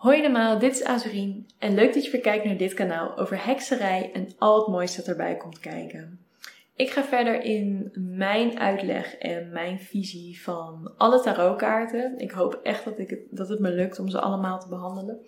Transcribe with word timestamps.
Hoi 0.00 0.18
allemaal, 0.18 0.58
dit 0.58 0.72
is 0.72 0.84
Azurien 0.84 1.46
en 1.58 1.74
leuk 1.74 1.94
dat 1.94 2.04
je 2.04 2.10
weer 2.10 2.20
kijkt 2.20 2.44
naar 2.44 2.56
dit 2.56 2.74
kanaal 2.74 3.18
over 3.18 3.44
hekserij 3.44 4.10
en 4.12 4.28
al 4.38 4.58
het 4.58 4.68
mooiste 4.68 4.96
dat 4.96 5.08
erbij 5.08 5.36
komt 5.36 5.58
kijken. 5.58 6.20
Ik 6.76 6.90
ga 6.90 7.04
verder 7.04 7.42
in 7.42 7.92
mijn 7.94 8.58
uitleg 8.58 9.16
en 9.16 9.50
mijn 9.50 9.80
visie 9.80 10.42
van 10.42 10.92
alle 10.96 11.20
tarotkaarten. 11.20 12.18
Ik 12.18 12.30
hoop 12.30 12.60
echt 12.62 12.84
dat, 12.84 12.98
ik 12.98 13.10
het, 13.10 13.20
dat 13.30 13.48
het 13.48 13.58
me 13.58 13.70
lukt 13.70 13.98
om 13.98 14.08
ze 14.08 14.20
allemaal 14.20 14.60
te 14.60 14.68
behandelen. 14.68 15.26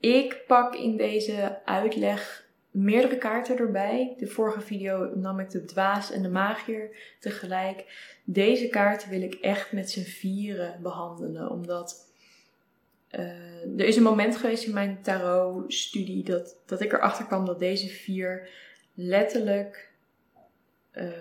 Ik 0.00 0.44
pak 0.46 0.74
in 0.74 0.96
deze 0.96 1.58
uitleg 1.64 2.48
meerdere 2.70 3.18
kaarten 3.18 3.58
erbij. 3.58 4.14
De 4.18 4.26
vorige 4.26 4.60
video 4.60 5.14
nam 5.14 5.40
ik 5.40 5.50
de 5.50 5.64
dwaas 5.64 6.10
en 6.10 6.22
de 6.22 6.30
magier 6.30 7.16
tegelijk. 7.20 7.84
Deze 8.24 8.68
kaarten 8.68 9.10
wil 9.10 9.22
ik 9.22 9.34
echt 9.34 9.72
met 9.72 9.90
z'n 9.90 10.04
vieren 10.04 10.82
behandelen, 10.82 11.50
omdat 11.50 12.09
er 13.10 13.84
is 13.84 13.96
een 13.96 14.02
moment 14.02 14.36
geweest 14.36 14.64
in 14.64 14.74
mijn 14.74 15.02
tarot-studie 15.02 16.24
dat, 16.24 16.56
dat 16.66 16.80
ik 16.80 16.92
erachter 16.92 17.26
kwam 17.26 17.44
dat 17.44 17.58
deze 17.58 17.88
vier 17.88 18.48
letterlijk 18.94 19.90
uh, 20.92 21.12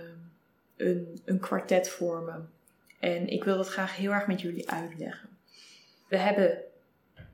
een, 0.77 1.21
een 1.25 1.39
kwartet 1.39 1.89
vormen. 1.89 2.52
En 2.99 3.27
ik 3.27 3.43
wil 3.43 3.57
dat 3.57 3.67
graag 3.70 3.95
heel 3.95 4.12
erg 4.12 4.27
met 4.27 4.41
jullie 4.41 4.70
uitleggen. 4.70 5.29
We 6.07 6.17
hebben 6.17 6.62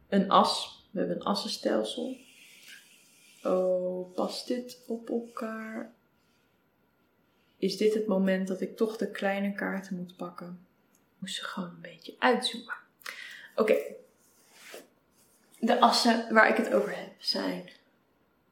een 0.10 0.30
as, 0.30 0.84
we 0.92 1.00
hebben 1.00 1.16
een 1.16 1.24
assenstelsel. 1.24 2.18
Oh, 3.44 4.14
past 4.14 4.48
dit 4.48 4.84
op 4.88 5.10
elkaar? 5.10 5.94
Is 7.58 7.78
dit 7.78 7.94
het 7.94 8.08
moment 8.08 8.48
dat 8.48 8.62
ik 8.62 8.78
toch 8.78 8.98
de 8.98 9.12
kleine 9.12 9.54
kaarten 9.54 9.96
moet 9.96 10.16
pakken? 10.16 10.60
Ik 10.94 11.22
moest 11.22 11.36
ze 11.36 11.44
gewoon 11.44 11.70
een 11.70 11.82
beetje 11.82 12.16
uitzoomen. 12.20 12.76
Oké, 13.56 13.76
de 15.60 15.80
assen 15.80 16.34
waar 16.34 16.50
ik 16.50 16.58
het 16.58 16.74
over 16.74 16.96
heb 16.96 17.14
zijn 17.18 17.70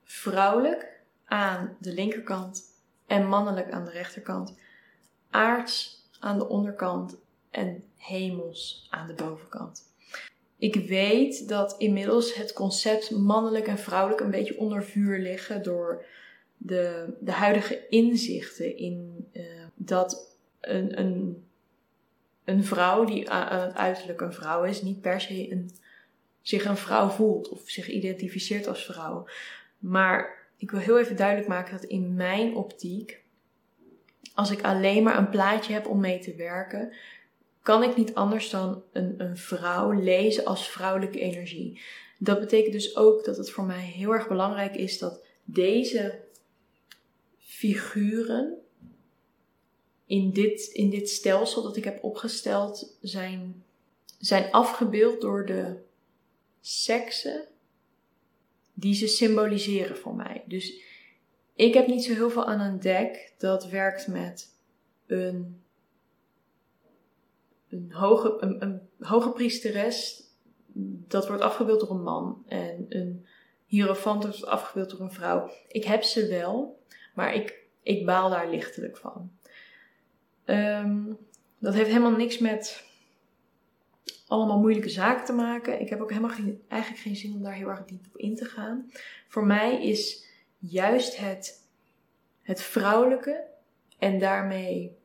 vrouwelijk 0.03 1.01
aan 1.26 1.77
de 1.79 1.93
linkerkant 1.93 2.63
en 3.07 3.27
mannelijk 3.27 3.71
aan 3.71 3.85
de 3.85 3.91
rechterkant, 3.91 4.55
aards 5.29 6.01
aan 6.20 6.37
de 6.37 6.48
onderkant 6.48 7.15
en 7.49 7.84
hemels 7.96 8.87
aan 8.90 9.07
de 9.07 9.13
bovenkant. 9.13 9.91
Ik 10.57 10.76
weet 10.76 11.48
dat 11.48 11.76
inmiddels 11.77 12.35
het 12.35 12.54
concept 12.54 13.12
mannelijk 13.12 13.68
en 13.68 13.77
vrouwelijk 13.77 14.21
een 14.21 14.31
beetje 14.31 14.57
onder 14.57 14.84
vuur 14.84 15.20
liggen 15.20 15.63
door 15.63 16.05
de, 16.57 17.13
de 17.20 17.31
huidige 17.31 17.87
inzichten 17.90 18.77
in 18.77 19.27
uh, 19.34 19.43
dat 19.76 20.37
een, 20.59 20.99
een, 20.99 21.46
een 22.43 22.63
vrouw 22.63 23.05
die 23.05 23.29
aan 23.29 23.62
het 23.62 23.76
uiterlijk 23.76 24.21
een 24.21 24.34
vrouw 24.34 24.63
is, 24.63 24.81
niet 24.81 25.01
per 25.01 25.21
se 25.21 25.51
een 25.51 25.71
zich 26.44 26.66
een 26.66 26.77
vrouw 26.77 27.10
voelt 27.10 27.49
of 27.49 27.62
zich 27.66 27.90
identificeert 27.90 28.68
als 28.68 28.86
vrouw. 28.86 29.27
Maar 29.77 30.48
ik 30.58 30.72
wil 30.72 30.80
heel 30.80 30.99
even 30.99 31.16
duidelijk 31.16 31.48
maken 31.48 31.72
dat 31.72 31.84
in 31.84 32.13
mijn 32.13 32.55
optiek, 32.55 33.24
als 34.34 34.52
ik 34.52 34.62
alleen 34.62 35.04
maar 35.04 35.18
een 35.18 35.30
plaatje 35.30 35.74
heb 35.74 35.88
om 35.88 35.99
mee 35.99 36.20
te 36.20 36.36
werken, 36.36 36.94
kan 37.62 37.84
ik 37.84 37.96
niet 37.96 38.14
anders 38.14 38.49
dan 38.49 38.84
een, 38.91 39.14
een 39.18 39.38
vrouw 39.38 39.91
lezen 39.91 40.46
als 40.46 40.70
vrouwelijke 40.70 41.20
energie. 41.20 41.82
Dat 42.20 42.40
betekent 42.40 42.74
dus 42.74 42.96
ook 42.96 43.26
dat 43.26 43.38
het 43.38 43.52
voor 43.52 43.64
mij 43.64 43.82
heel 43.82 44.12
erg 44.12 44.27
belangrijk 44.27 44.76
is 44.76 44.98
dat 44.99 45.26
deze 45.44 46.21
figuren 47.38 48.58
in 50.05 50.32
dit, 50.32 50.62
in 50.62 50.90
dit 50.90 51.10
stelsel 51.10 51.64
dat 51.64 51.76
ik 51.76 51.84
heb 51.84 52.04
opgesteld 52.04 52.98
zijn, 53.02 53.64
zijn 54.20 54.52
afgebeeld 54.52 55.21
door 55.21 55.46
de 55.46 55.76
seksen 56.65 57.47
die 58.73 58.93
ze 58.93 59.07
symboliseren 59.07 59.97
voor 59.97 60.15
mij. 60.15 60.43
Dus 60.47 60.81
ik 61.55 61.73
heb 61.73 61.87
niet 61.87 62.03
zo 62.03 62.13
heel 62.13 62.29
veel 62.29 62.45
aan 62.45 62.59
een 62.59 62.79
deck 62.79 63.33
dat 63.37 63.69
werkt 63.69 64.07
met 64.07 64.56
een, 65.06 65.62
een, 67.69 67.91
hoge, 67.91 68.35
een 68.59 68.81
hoge 69.00 69.31
priesteres. 69.31 70.23
Dat 71.07 71.28
wordt 71.28 71.44
afgebeeld 71.44 71.79
door 71.79 71.90
een 71.90 72.03
man. 72.03 72.44
En 72.47 72.85
een 72.90 73.25
hierofant 73.66 74.23
wordt 74.23 74.46
afgebeeld 74.46 74.90
door 74.90 75.00
een 75.00 75.12
vrouw. 75.12 75.50
Ik 75.68 75.84
heb 75.84 76.03
ze 76.03 76.28
wel, 76.28 76.79
maar 77.13 77.35
ik, 77.35 77.66
ik 77.81 78.06
baal 78.06 78.29
daar 78.29 78.50
lichtelijk 78.50 78.97
van. 78.97 79.31
Ehm, 80.46 81.13
dat 81.59 81.73
heeft 81.73 81.88
helemaal 81.88 82.18
niks 82.18 82.38
met 82.38 82.93
allemaal 84.28 84.59
moeilijke 84.59 84.89
zaken 84.89 85.25
te 85.25 85.34
maken. 85.34 85.81
Ik 85.81 85.89
heb 85.89 86.01
ook 86.01 86.09
helemaal 86.09 86.35
geen, 86.35 86.61
eigenlijk 86.67 87.01
geen 87.01 87.16
zin 87.16 87.34
om 87.34 87.44
daar 87.44 87.53
heel 87.53 87.69
erg 87.69 87.85
diep 87.85 88.06
op 88.07 88.17
in 88.17 88.35
te 88.35 88.45
gaan. 88.45 88.91
Voor 89.28 89.45
mij 89.45 89.84
is 89.84 90.25
juist 90.57 91.17
het, 91.17 91.67
het 92.41 92.61
vrouwelijke 92.61 93.44
en 94.00 94.19
daarmee 94.19 94.97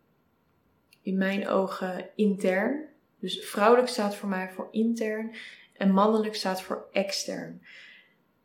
in 1.03 1.17
mijn 1.17 1.49
ogen 1.49 2.09
intern. 2.15 2.85
Dus 3.19 3.39
vrouwelijk 3.49 3.89
staat 3.89 4.15
voor 4.15 4.29
mij 4.29 4.51
voor 4.51 4.69
intern 4.71 5.35
en 5.73 5.91
mannelijk 5.91 6.35
staat 6.35 6.63
voor 6.63 6.89
extern. 6.93 7.63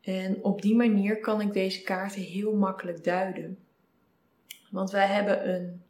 En 0.01 0.44
op 0.44 0.61
die 0.61 0.75
manier 0.75 1.19
kan 1.19 1.41
ik 1.41 1.53
deze 1.53 1.81
kaarten 1.81 2.22
heel 2.22 2.55
makkelijk 2.55 3.03
duiden. 3.03 3.57
Want 4.69 4.91
wij 4.91 5.07
hebben 5.07 5.50
een 5.50 5.84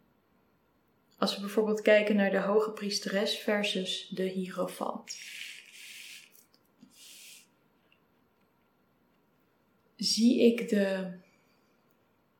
als 1.24 1.34
we 1.34 1.40
bijvoorbeeld 1.40 1.80
kijken 1.80 2.16
naar 2.16 2.30
de 2.30 2.40
hoge 2.40 2.70
priesteres 2.70 3.38
versus 3.38 4.08
de 4.08 4.22
hierofant. 4.22 5.18
Zie 9.96 10.40
ik 10.40 10.68
de 10.68 11.12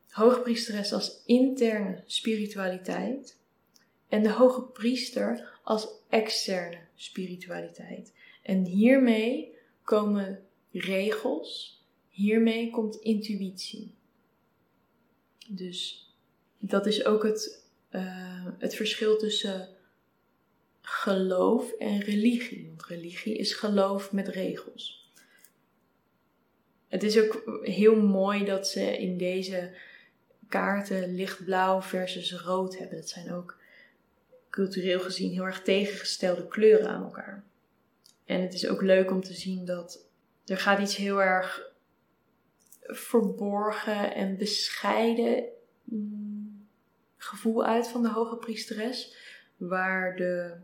hoge 0.09 0.41
priesteres 0.41 0.93
als 0.93 1.23
interne 1.27 2.03
spiritualiteit 2.07 3.39
en 4.09 4.23
de 4.23 4.33
hoge 4.33 4.63
priester 4.63 5.59
als 5.63 5.89
externe 6.09 6.81
spiritualiteit. 6.95 8.13
En 8.43 8.65
hiermee 8.65 9.55
komen 9.83 10.47
regels, 10.71 11.81
hiermee 12.09 12.71
komt 12.71 12.97
intuïtie. 12.97 13.95
Dus 15.49 16.09
dat 16.59 16.87
is 16.87 17.05
ook 17.05 17.23
het 17.23 17.64
uh, 17.95 18.47
het 18.59 18.75
verschil 18.75 19.19
tussen 19.19 19.69
geloof 20.81 21.73
en 21.73 22.01
religie. 22.01 22.67
Want 22.69 22.87
religie 22.87 23.37
is 23.37 23.55
geloof 23.55 24.13
met 24.13 24.29
regels. 24.29 25.13
Het 26.89 27.03
is 27.03 27.21
ook 27.21 27.61
heel 27.63 27.97
mooi 27.97 28.45
dat 28.45 28.69
ze 28.69 28.99
in 28.99 29.19
deze 29.19 29.71
kaarten 30.49 31.15
lichtblauw 31.15 31.83
versus 31.83 32.33
rood 32.33 32.79
hebben. 32.79 32.97
Dat 32.97 33.09
zijn 33.09 33.33
ook 33.33 33.59
cultureel 34.51 35.01
gezien 35.01 35.33
heel 35.33 35.45
erg 35.45 35.63
tegengestelde 35.63 36.49
kleuren 36.49 36.89
aan 36.89 37.03
elkaar. 37.03 37.45
En 38.25 38.41
het 38.41 38.55
is 38.55 38.67
ook 38.67 38.83
leuk 38.83 39.11
om 39.11 39.23
te 39.23 39.35
zien 39.35 39.65
dat 39.65 40.07
er 40.47 40.59
gaat 40.59 40.79
iets 40.79 40.97
heel 40.97 41.23
erg 41.23 41.73
verborgen 42.83 44.15
en 44.15 44.37
bescheiden 44.37 45.45
gevoel 47.25 47.65
uit 47.65 47.89
van 47.89 48.03
de 48.03 48.09
hoge 48.09 48.37
priesteres, 48.37 49.17
waar 49.57 50.17
de, 50.17 50.55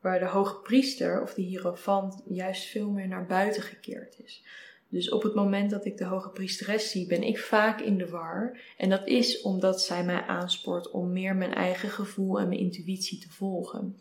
waar 0.00 0.18
de 0.18 0.26
hoge 0.26 0.60
priester 0.60 1.22
of 1.22 1.34
de 1.34 1.42
hierofant 1.42 2.22
juist 2.28 2.64
veel 2.64 2.90
meer 2.90 3.08
naar 3.08 3.26
buiten 3.26 3.62
gekeerd 3.62 4.18
is. 4.24 4.44
Dus 4.88 5.10
op 5.10 5.22
het 5.22 5.34
moment 5.34 5.70
dat 5.70 5.84
ik 5.84 5.96
de 5.96 6.04
hoge 6.04 6.30
priesteres 6.30 6.90
zie, 6.90 7.06
ben 7.06 7.22
ik 7.22 7.38
vaak 7.38 7.80
in 7.80 7.98
de 7.98 8.08
war. 8.08 8.60
En 8.76 8.88
dat 8.88 9.06
is 9.06 9.42
omdat 9.42 9.82
zij 9.82 10.04
mij 10.04 10.22
aanspoort 10.22 10.90
om 10.90 11.12
meer 11.12 11.36
mijn 11.36 11.54
eigen 11.54 11.90
gevoel 11.90 12.40
en 12.40 12.48
mijn 12.48 12.60
intuïtie 12.60 13.18
te 13.18 13.30
volgen. 13.30 14.00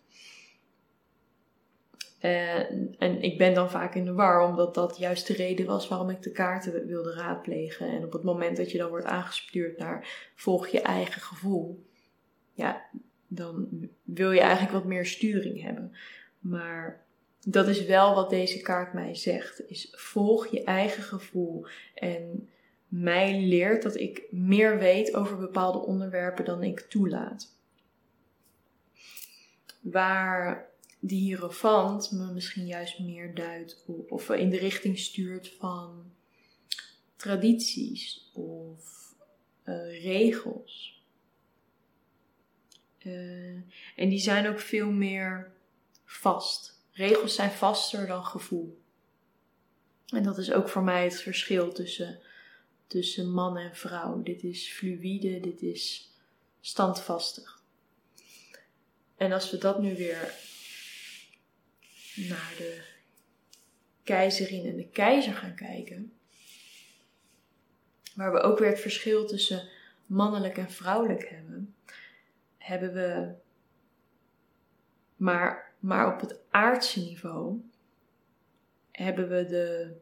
En, 2.20 2.96
en 3.00 3.22
ik 3.22 3.38
ben 3.38 3.54
dan 3.54 3.70
vaak 3.70 3.96
in 3.96 4.06
de 4.06 4.14
war, 4.14 4.48
omdat 4.48 4.74
dat 4.74 4.98
juist 4.98 5.28
de 5.28 5.34
reden 5.34 5.66
was 5.66 5.88
waarom 5.88 6.10
ik 6.10 6.22
de 6.22 6.32
kaarten 6.32 6.86
wilde 6.86 7.14
raadplegen. 7.14 7.88
En 7.88 8.04
op 8.04 8.14
het 8.14 8.24
moment 8.24 8.58
dat 8.58 8.72
je 8.72 8.78
dan 8.78 8.90
wordt 8.90 9.06
aangestuurd 9.06 9.78
naar 9.78 10.32
volg 10.36 10.68
je 10.68 10.82
eigen 10.82 11.22
gevoel, 11.22 11.86
ja, 12.56 12.86
dan 13.28 13.68
wil 14.04 14.32
je 14.32 14.40
eigenlijk 14.40 14.72
wat 14.72 14.86
meer 14.86 15.06
sturing 15.06 15.62
hebben. 15.62 15.92
Maar 16.40 17.06
dat 17.46 17.68
is 17.68 17.86
wel 17.86 18.16
wat 18.16 18.30
deze 18.30 18.62
kaart 18.62 18.94
mij 18.94 19.16
zegt. 19.16 19.70
Is 19.70 19.88
volg 19.92 20.48
je 20.48 20.64
eigen 20.64 21.04
gevoel. 21.04 21.68
En 21.94 22.50
mij 22.88 23.42
leert 23.42 23.84
dat 23.84 23.96
ik 23.96 24.24
meer 24.32 24.80
weet 24.80 25.16
over 25.16 25.38
bepaalde 25.38 25.80
onderwerpen 25.80 26.46
dan 26.46 26.64
ik 26.64 26.80
toelaat. 26.80 27.54
Waar 29.82 30.70
die 31.00 31.20
hierofant 31.20 32.12
me 32.12 32.32
misschien 32.34 32.66
juist 32.66 33.00
meer 33.00 33.36
duidt 33.36 33.86
of 34.10 34.30
in 34.30 34.50
de 34.50 34.58
richting 34.58 35.00
stuurt 35.00 35.48
van 35.48 36.12
tradities 37.16 38.30
of 38.34 39.14
uh, 39.66 40.04
regels. 40.04 40.95
Uh, 43.06 43.62
en 43.96 44.10
die 44.10 44.20
zijn 44.20 44.48
ook 44.48 44.60
veel 44.60 44.92
meer 44.92 45.52
vast. 46.06 46.80
Regels 46.92 47.36
zijn 47.36 47.52
vaster 47.52 48.08
dan 48.08 48.26
gevoel. 48.26 48.82
En 50.06 50.24
dat 50.24 50.38
is 50.38 50.52
ook 50.52 50.70
voor 50.70 50.84
mij 50.84 51.04
het 51.04 51.22
verschil 51.22 51.74
tussen, 51.74 52.20
tussen 52.88 53.32
man 53.32 53.58
en 53.58 53.76
vrouw. 53.76 54.24
Dit 54.24 54.44
is 54.44 54.72
fluïde, 54.72 55.40
dit 55.40 55.62
is 55.62 56.12
standvastig. 56.62 57.64
En 59.18 59.32
als 59.32 59.52
we 59.52 59.58
dat 59.58 59.80
nu 59.80 59.96
weer 59.96 60.34
naar 62.16 62.54
de 62.58 62.82
keizerin 64.04 64.66
en 64.66 64.76
de 64.76 64.88
keizer 64.88 65.34
gaan 65.34 65.56
kijken, 65.56 66.14
waar 68.16 68.32
we 68.32 68.40
ook 68.40 68.60
weer 68.60 68.70
het 68.70 68.80
verschil 68.80 69.28
tussen 69.28 69.70
mannelijk 70.06 70.58
en 70.58 70.72
vrouwelijk 70.72 71.30
hebben, 71.30 71.65
hebben 72.66 72.94
we 72.94 73.34
maar, 75.16 75.76
maar 75.80 76.14
op 76.14 76.20
het 76.20 76.40
aardse 76.50 77.00
niveau 77.00 77.62
hebben 78.92 79.30
we 79.30 79.46
de, 79.46 79.96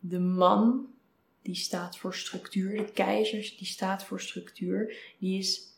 de 0.00 0.18
man 0.18 0.94
die 1.42 1.54
staat 1.54 1.98
voor 1.98 2.14
structuur, 2.14 2.76
de 2.76 2.92
keizers 2.92 3.56
die 3.56 3.66
staat 3.66 4.04
voor 4.04 4.20
structuur, 4.20 5.14
die 5.18 5.38
is 5.38 5.74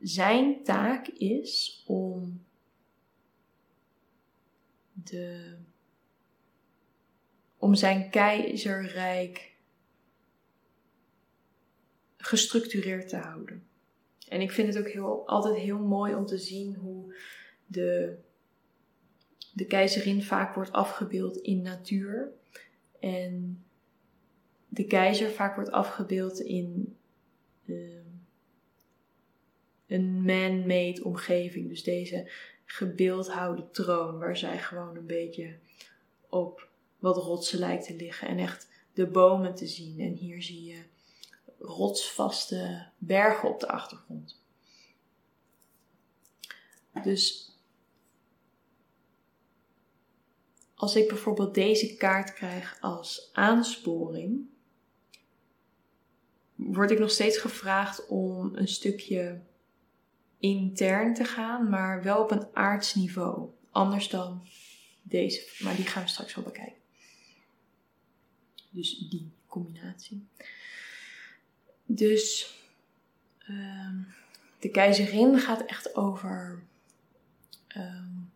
zijn 0.00 0.64
taak 0.64 1.06
is 1.06 1.82
om 1.86 2.44
de 4.92 5.56
om 7.58 7.74
zijn 7.74 8.10
keizerrijk 8.10 9.56
gestructureerd 12.16 13.08
te 13.08 13.16
houden. 13.16 13.70
En 14.32 14.40
ik 14.40 14.50
vind 14.50 14.74
het 14.74 14.84
ook 14.84 14.92
heel, 14.92 15.26
altijd 15.26 15.56
heel 15.56 15.78
mooi 15.78 16.14
om 16.14 16.26
te 16.26 16.38
zien 16.38 16.74
hoe 16.74 17.14
de, 17.66 18.16
de 19.52 19.66
keizerin 19.66 20.22
vaak 20.22 20.54
wordt 20.54 20.72
afgebeeld 20.72 21.36
in 21.36 21.62
natuur. 21.62 22.32
En 23.00 23.64
de 24.68 24.84
keizer 24.84 25.30
vaak 25.30 25.54
wordt 25.54 25.70
afgebeeld 25.70 26.40
in 26.40 26.96
uh, 27.64 28.00
een 29.86 30.22
man-made 30.22 31.04
omgeving. 31.04 31.68
Dus 31.68 31.82
deze 31.82 32.30
gebeeldhouwde 32.64 33.70
troon 33.70 34.18
waar 34.18 34.36
zij 34.36 34.58
gewoon 34.58 34.96
een 34.96 35.06
beetje 35.06 35.54
op 36.28 36.68
wat 36.98 37.16
rotsen 37.16 37.58
lijkt 37.58 37.86
te 37.86 37.96
liggen. 37.96 38.28
En 38.28 38.38
echt 38.38 38.68
de 38.92 39.06
bomen 39.06 39.54
te 39.54 39.66
zien. 39.66 40.00
En 40.00 40.12
hier 40.12 40.42
zie 40.42 40.64
je 40.64 40.82
rotsvaste 41.62 42.88
bergen 42.98 43.48
op 43.48 43.60
de 43.60 43.68
achtergrond. 43.68 44.40
Dus 47.02 47.56
als 50.74 50.96
ik 50.96 51.08
bijvoorbeeld 51.08 51.54
deze 51.54 51.96
kaart 51.96 52.32
krijg 52.34 52.78
als 52.80 53.30
aansporing, 53.32 54.48
word 56.54 56.90
ik 56.90 56.98
nog 56.98 57.10
steeds 57.10 57.38
gevraagd 57.38 58.06
om 58.06 58.56
een 58.56 58.68
stukje 58.68 59.40
intern 60.38 61.14
te 61.14 61.24
gaan, 61.24 61.68
maar 61.68 62.02
wel 62.02 62.22
op 62.22 62.30
een 62.30 62.46
aardsniveau. 62.52 63.50
Anders 63.70 64.08
dan 64.08 64.46
deze, 65.02 65.62
maar 65.64 65.76
die 65.76 65.84
gaan 65.84 66.02
we 66.02 66.08
straks 66.08 66.34
wel 66.34 66.44
bekijken. 66.44 66.80
Dus 68.70 68.98
die 68.98 69.32
combinatie. 69.46 70.26
Dus 71.86 72.56
ehm, 73.38 73.96
de 74.58 74.68
keizerin 74.68 75.38
gaat 75.38 75.64
echt 75.64 75.96
over 75.96 76.62
um, 77.76 78.30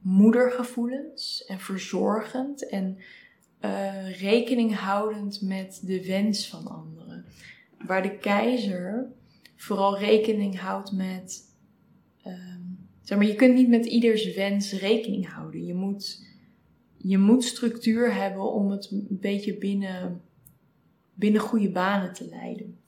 moedergevoelens 0.00 1.44
en 1.46 1.60
verzorgend 1.60 2.68
en 2.68 2.98
uh, 3.60 4.20
rekening 4.20 4.74
houdend 4.76 5.42
met 5.42 5.80
de 5.84 6.06
wens 6.06 6.48
van 6.48 6.66
anderen. 6.66 7.24
Waar 7.86 8.02
de 8.02 8.18
keizer 8.18 9.12
vooral 9.56 9.98
rekening 9.98 10.58
houdt 10.58 10.92
met. 10.92 11.52
Um, 12.26 12.78
zeg 13.02 13.18
maar, 13.18 13.26
je 13.26 13.34
kunt 13.34 13.54
niet 13.54 13.68
met 13.68 13.84
ieders 13.84 14.34
wens 14.34 14.72
rekening 14.72 15.32
houden. 15.32 15.64
Je 15.64 15.74
moet, 15.74 16.26
je 16.96 17.18
moet 17.18 17.44
structuur 17.44 18.14
hebben 18.14 18.52
om 18.52 18.70
het 18.70 18.90
een 18.90 19.06
beetje 19.10 19.58
binnen 19.58 20.22
binnen 21.14 21.40
goede 21.40 21.70
banen 21.70 22.12
te 22.12 22.28
leiden. 22.28 22.78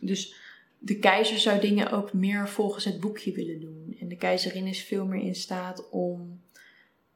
Dus 0.00 0.34
de 0.78 0.98
keizer 0.98 1.38
zou 1.38 1.60
dingen 1.60 1.90
ook 1.90 2.12
meer 2.12 2.48
volgens 2.48 2.84
het 2.84 3.00
boekje 3.00 3.32
willen 3.32 3.60
doen. 3.60 3.96
En 4.00 4.08
de 4.08 4.16
keizerin 4.16 4.66
is 4.66 4.82
veel 4.82 5.06
meer 5.06 5.22
in 5.22 5.34
staat 5.34 5.90
om 5.90 6.40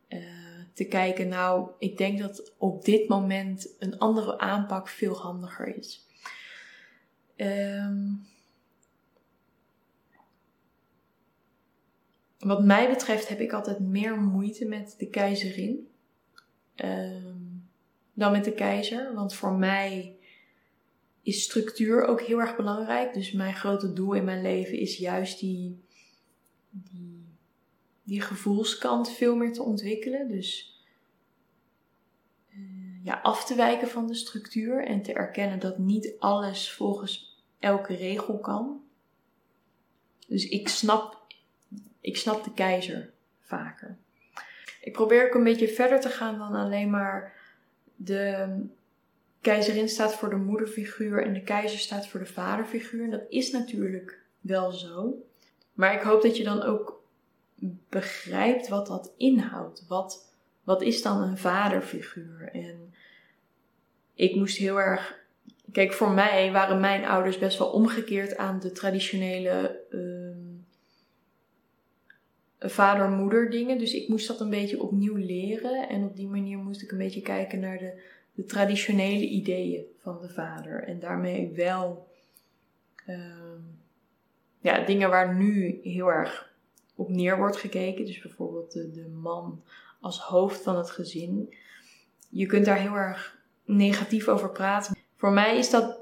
uh, 0.09 0.19
te 0.73 0.85
kijken, 0.85 1.29
nou, 1.29 1.71
ik 1.79 1.97
denk 1.97 2.19
dat 2.19 2.53
op 2.59 2.85
dit 2.85 3.09
moment 3.09 3.75
een 3.79 3.99
andere 3.99 4.39
aanpak 4.39 4.89
veel 4.89 5.17
handiger 5.17 5.77
is. 5.77 6.07
Um, 7.37 8.27
wat 12.39 12.65
mij 12.65 12.89
betreft 12.89 13.29
heb 13.29 13.41
ik 13.41 13.53
altijd 13.53 13.79
meer 13.79 14.21
moeite 14.21 14.65
met 14.65 14.95
de 14.99 15.09
keizerin. 15.09 15.89
Um, 16.77 17.48
dan 18.19 18.33
met 18.33 18.45
de 18.45 18.53
keizer. 18.53 19.15
Want 19.15 19.35
voor 19.35 19.53
mij 19.53 20.17
is 21.23 21.43
structuur 21.43 22.05
ook 22.05 22.21
heel 22.21 22.41
erg 22.41 22.57
belangrijk. 22.57 23.15
Dus 23.15 23.33
mijn 23.33 23.55
grote 23.55 23.93
doel 23.93 24.13
in 24.13 24.25
mijn 24.25 24.43
leven 24.43 24.79
is 24.79 24.97
juist 24.97 25.39
die, 25.41 25.85
die, 26.71 27.25
die 28.03 28.21
gevoelskant 28.21 29.11
veel 29.11 29.37
meer 29.37 29.53
te 29.53 29.63
ontwikkelen. 29.63 30.29
Dus 30.29 30.81
uh, 32.51 33.05
ja, 33.05 33.21
af 33.23 33.45
te 33.45 33.55
wijken 33.55 33.89
van 33.89 34.07
de 34.07 34.15
structuur 34.15 34.85
en 34.85 35.03
te 35.03 35.13
erkennen 35.13 35.59
dat 35.59 35.79
niet 35.79 36.15
alles 36.19 36.73
volgens 36.73 37.43
elke 37.59 37.95
regel 37.95 38.39
kan. 38.39 38.83
Dus 40.27 40.49
ik 40.49 40.69
snap, 40.69 41.23
ik 42.01 42.17
snap 42.17 42.45
de 42.45 42.53
keizer 42.53 43.13
vaker. 43.41 43.99
Ik 44.81 44.93
probeer 44.93 45.27
ook 45.27 45.35
een 45.35 45.45
beetje 45.45 45.69
verder 45.69 46.01
te 46.01 46.09
gaan 46.09 46.39
dan 46.39 46.55
alleen 46.55 46.91
maar 46.91 47.38
de 47.99 48.49
keizerin 49.41 49.89
staat 49.89 50.15
voor 50.15 50.31
de 50.31 50.37
moederfiguur 50.37 51.25
en 51.25 51.33
de 51.33 51.43
keizer 51.43 51.79
staat 51.79 52.07
voor 52.07 52.21
de 52.21 52.27
vaderfiguur. 52.27 53.05
En 53.05 53.11
dat 53.11 53.27
is 53.29 53.51
natuurlijk 53.51 54.19
wel 54.41 54.73
zo. 54.73 55.15
Maar 55.73 55.95
ik 55.95 56.01
hoop 56.01 56.23
dat 56.23 56.37
je 56.37 56.45
dan 56.45 56.63
ook 56.63 57.03
begrijpt 57.89 58.69
wat 58.69 58.87
dat 58.87 59.13
inhoudt. 59.17 59.85
Wat, 59.89 60.35
wat 60.63 60.83
is 60.83 61.03
dan 61.03 61.23
een 61.23 61.39
vaderfiguur? 61.39 62.49
En 62.53 62.95
ik 64.15 64.35
moest 64.35 64.57
heel 64.57 64.81
erg. 64.81 65.17
Kijk, 65.73 65.93
voor 65.93 66.11
mij 66.11 66.53
waren 66.53 66.81
mijn 66.81 67.05
ouders 67.05 67.39
best 67.39 67.59
wel 67.59 67.71
omgekeerd 67.71 68.37
aan 68.37 68.61
de 68.61 68.73
traditionele 68.73 69.81
uh, 69.91 70.18
vader-moeder 72.61 73.51
dingen. 73.51 73.79
Dus 73.79 73.95
ik 73.95 74.09
moest 74.09 74.29
dat 74.29 74.41
een 74.41 74.51
beetje 74.51 74.83
opnieuw 74.83 75.17
leren. 75.17 75.89
En 75.89 76.05
op 76.05 76.17
die 76.17 76.29
manier 76.29 76.59
moest 76.59 76.83
ik 76.83 76.91
een 76.91 76.99
beetje 76.99 77.23
kijken 77.23 77.61
naar 77.61 77.79
de, 77.79 78.01
de 78.35 78.45
traditionele 78.45 79.29
ideeën 79.29 79.85
van 80.03 80.21
de 80.21 80.29
vader. 80.29 80.83
En 80.83 80.99
daarmee 80.99 81.53
wel 81.55 82.07
uh, 83.07 83.17
ja, 84.61 84.85
dingen 84.85 85.11
waar 85.11 85.35
nu 85.35 85.81
heel 85.83 86.13
erg 86.13 86.53
op 86.95 87.09
neer 87.09 87.37
wordt 87.37 87.57
gekeken. 87.57 88.05
Dus 88.05 88.21
bijvoorbeeld 88.21 88.73
de, 88.73 88.91
de 88.91 89.09
man 89.09 89.63
als 90.01 90.21
hoofd 90.21 90.63
van 90.63 90.77
het 90.77 90.91
gezin. 90.91 91.55
Je 92.29 92.47
kunt 92.47 92.65
daar 92.65 92.81
heel 92.81 92.95
erg 92.95 93.39
negatief 93.65 94.29
over 94.29 94.51
praten. 94.51 94.97
Voor 95.17 95.33
mij 95.33 95.59
is 95.59 95.71
dat 95.71 95.99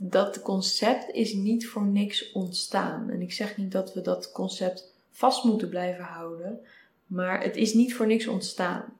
dat 0.00 0.42
concept 0.42 1.10
is 1.12 1.32
niet 1.32 1.68
voor 1.68 1.86
niks 1.86 2.32
ontstaan. 2.32 3.10
En 3.10 3.20
ik 3.20 3.32
zeg 3.32 3.56
niet 3.56 3.72
dat 3.72 3.94
we 3.94 4.00
dat 4.00 4.32
concept 4.32 4.92
vast 5.20 5.44
moeten 5.44 5.68
blijven 5.68 6.04
houden. 6.04 6.60
Maar 7.06 7.42
het 7.42 7.56
is 7.56 7.74
niet 7.74 7.94
voor 7.94 8.06
niks 8.06 8.26
ontstaan. 8.26 8.96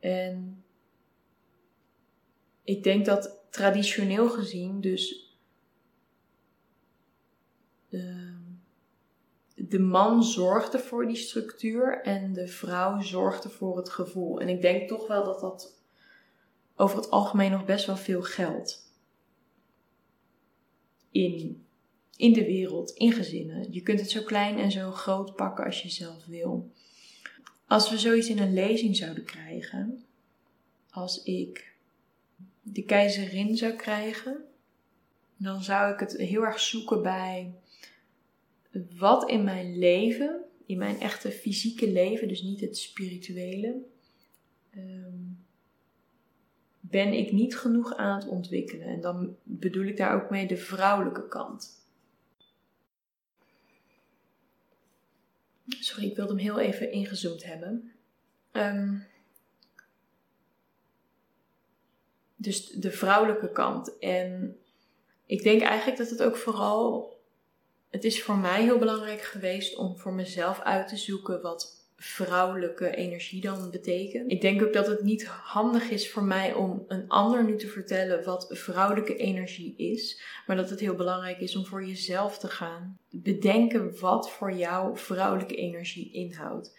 En 0.00 0.64
ik 2.64 2.82
denk 2.82 3.04
dat 3.04 3.38
traditioneel 3.50 4.28
gezien 4.28 4.80
dus 4.80 5.36
de, 7.88 8.34
de 9.54 9.78
man 9.78 10.22
zorgde 10.22 10.78
voor 10.78 11.06
die 11.06 11.16
structuur 11.16 12.02
en 12.02 12.32
de 12.32 12.48
vrouw 12.48 13.00
zorgde 13.00 13.48
voor 13.48 13.76
het 13.76 13.88
gevoel. 13.88 14.40
En 14.40 14.48
ik 14.48 14.60
denk 14.60 14.88
toch 14.88 15.06
wel 15.06 15.24
dat 15.24 15.40
dat 15.40 15.80
over 16.76 16.96
het 16.96 17.10
algemeen 17.10 17.50
nog 17.50 17.64
best 17.64 17.86
wel 17.86 17.96
veel 17.96 18.22
geldt. 18.22 18.90
In 21.10 21.66
in 22.22 22.32
de 22.32 22.44
wereld, 22.44 22.90
in 22.90 23.12
gezinnen. 23.12 23.72
Je 23.72 23.80
kunt 23.80 24.00
het 24.00 24.10
zo 24.10 24.22
klein 24.22 24.58
en 24.58 24.70
zo 24.70 24.90
groot 24.90 25.36
pakken 25.36 25.64
als 25.64 25.82
je 25.82 25.88
zelf 25.88 26.26
wil. 26.26 26.70
Als 27.66 27.90
we 27.90 27.98
zoiets 27.98 28.28
in 28.28 28.38
een 28.38 28.52
lezing 28.52 28.96
zouden 28.96 29.24
krijgen, 29.24 30.04
als 30.90 31.22
ik 31.22 31.74
de 32.60 32.82
keizerin 32.82 33.56
zou 33.56 33.72
krijgen, 33.72 34.44
dan 35.36 35.62
zou 35.62 35.92
ik 35.92 36.00
het 36.00 36.16
heel 36.16 36.42
erg 36.42 36.60
zoeken 36.60 37.02
bij 37.02 37.54
wat 38.98 39.30
in 39.30 39.44
mijn 39.44 39.78
leven, 39.78 40.44
in 40.66 40.78
mijn 40.78 41.00
echte 41.00 41.30
fysieke 41.30 41.90
leven, 41.90 42.28
dus 42.28 42.42
niet 42.42 42.60
het 42.60 42.78
spirituele, 42.78 43.82
ehm, 44.70 45.20
ben 46.80 47.12
ik 47.12 47.32
niet 47.32 47.56
genoeg 47.56 47.94
aan 47.94 48.18
het 48.18 48.28
ontwikkelen. 48.28 48.86
En 48.86 49.00
dan 49.00 49.36
bedoel 49.42 49.84
ik 49.84 49.96
daar 49.96 50.22
ook 50.22 50.30
mee 50.30 50.46
de 50.46 50.56
vrouwelijke 50.56 51.28
kant. 51.28 51.80
Sorry, 55.80 56.06
ik 56.06 56.16
wilde 56.16 56.32
hem 56.32 56.42
heel 56.42 56.58
even 56.58 56.92
ingezoomd 56.92 57.44
hebben. 57.44 57.92
Ehm, 58.52 58.98
dus 62.36 62.66
de 62.66 62.90
vrouwelijke 62.90 63.52
kant. 63.52 63.98
En 63.98 64.58
ik 65.26 65.42
denk 65.42 65.62
eigenlijk 65.62 65.98
dat 65.98 66.10
het 66.10 66.22
ook 66.22 66.36
vooral. 66.36 67.10
Het 67.90 68.04
is 68.04 68.22
voor 68.22 68.36
mij 68.36 68.62
heel 68.62 68.78
belangrijk 68.78 69.22
geweest 69.22 69.76
om 69.76 69.98
voor 69.98 70.12
mezelf 70.12 70.60
uit 70.60 70.88
te 70.88 70.96
zoeken 70.96 71.42
wat 71.42 71.81
vrouwelijke 72.04 72.96
energie 72.96 73.40
dan 73.40 73.70
betekent. 73.70 74.30
Ik 74.30 74.40
denk 74.40 74.62
ook 74.62 74.72
dat 74.72 74.86
het 74.86 75.02
niet 75.02 75.26
handig 75.26 75.90
is 75.90 76.10
voor 76.10 76.22
mij 76.22 76.52
om 76.52 76.84
een 76.88 77.08
ander 77.08 77.44
nu 77.44 77.56
te 77.56 77.66
vertellen 77.66 78.24
wat 78.24 78.46
vrouwelijke 78.50 79.16
energie 79.16 79.74
is, 79.76 80.22
maar 80.46 80.56
dat 80.56 80.70
het 80.70 80.80
heel 80.80 80.94
belangrijk 80.94 81.38
is 81.38 81.56
om 81.56 81.64
voor 81.64 81.84
jezelf 81.84 82.38
te 82.38 82.48
gaan 82.48 82.98
bedenken 83.10 84.00
wat 84.00 84.30
voor 84.30 84.52
jou 84.52 84.98
vrouwelijke 84.98 85.54
energie 85.54 86.12
inhoudt. 86.12 86.76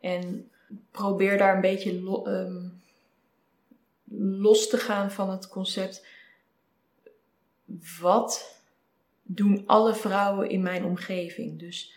En 0.00 0.50
probeer 0.90 1.38
daar 1.38 1.54
een 1.54 1.60
beetje 1.60 2.22
ehm, 2.24 2.68
los 4.38 4.68
te 4.68 4.78
gaan 4.78 5.10
van 5.10 5.30
het 5.30 5.48
concept 5.48 6.06
wat 8.00 8.60
doen 9.22 9.62
alle 9.66 9.94
vrouwen 9.94 10.48
in 10.50 10.62
mijn 10.62 10.84
omgeving. 10.84 11.58
Dus 11.58 11.92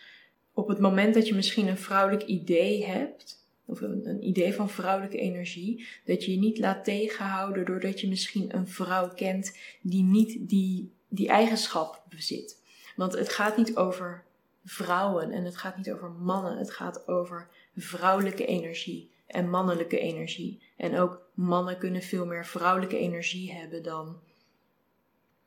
op 0.58 0.68
het 0.68 0.78
moment 0.78 1.14
dat 1.14 1.28
je 1.28 1.34
misschien 1.34 1.68
een 1.68 1.78
vrouwelijk 1.78 2.24
idee 2.24 2.84
hebt, 2.84 3.46
of 3.64 3.80
een, 3.80 4.26
idee 4.26 4.54
van 4.54 4.70
vrouwelijke 4.70 5.18
energie, 5.18 5.86
dat 6.04 6.24
je 6.24 6.30
je 6.30 6.38
niet 6.38 6.58
laat 6.58 6.84
tegenhouden 6.84 7.64
doordat 7.64 8.00
je 8.00 8.08
misschien 8.08 8.56
een 8.56 8.68
vrouw 8.68 9.08
kent 9.14 9.56
die 9.82 10.02
niet 10.02 10.48
die, 10.48 10.92
die 11.08 11.28
eigenschap 11.28 12.02
bezit. 12.08 12.56
Want 12.96 13.12
het 13.12 13.28
gaat 13.28 13.56
niet 13.56 13.76
over 13.76 14.24
vrouwen 14.64 15.30
en 15.30 15.44
het 15.44 15.56
gaat 15.56 15.76
niet 15.76 15.90
over 15.90 16.10
mannen, 16.10 16.58
het 16.58 16.70
gaat 16.70 17.08
over 17.08 17.48
vrouwelijke 17.76 18.46
energie 18.46 19.10
en 19.26 19.50
mannelijke 19.50 19.98
energie. 19.98 20.62
En 20.76 20.98
ook 20.98 21.22
mannen 21.34 21.78
kunnen 21.78 22.02
veel 22.02 22.26
meer 22.26 22.46
vrouwelijke 22.46 22.98
energie 22.98 23.52
hebben 23.52 23.82
dan, 23.82 24.20